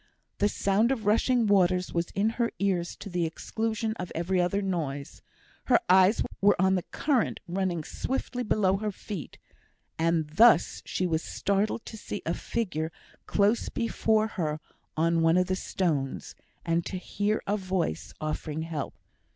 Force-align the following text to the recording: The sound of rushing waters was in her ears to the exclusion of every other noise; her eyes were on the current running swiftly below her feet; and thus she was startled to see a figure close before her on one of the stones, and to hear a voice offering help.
The 0.39 0.49
sound 0.49 0.91
of 0.91 1.05
rushing 1.05 1.45
waters 1.45 1.93
was 1.93 2.07
in 2.15 2.31
her 2.41 2.51
ears 2.57 2.95
to 2.95 3.07
the 3.07 3.23
exclusion 3.27 3.93
of 3.97 4.11
every 4.15 4.41
other 4.41 4.59
noise; 4.59 5.21
her 5.65 5.79
eyes 5.89 6.23
were 6.41 6.59
on 6.59 6.73
the 6.73 6.81
current 6.81 7.39
running 7.47 7.83
swiftly 7.83 8.41
below 8.41 8.77
her 8.77 8.91
feet; 8.91 9.37
and 9.99 10.27
thus 10.27 10.81
she 10.87 11.05
was 11.05 11.21
startled 11.21 11.85
to 11.85 11.97
see 11.99 12.23
a 12.25 12.33
figure 12.33 12.91
close 13.27 13.69
before 13.69 14.25
her 14.25 14.59
on 14.97 15.21
one 15.21 15.37
of 15.37 15.45
the 15.45 15.55
stones, 15.55 16.33
and 16.65 16.83
to 16.87 16.97
hear 16.97 17.39
a 17.45 17.55
voice 17.55 18.11
offering 18.19 18.63
help. 18.63 18.95